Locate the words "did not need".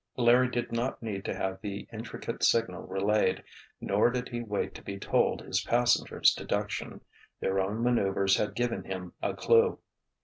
0.49-1.23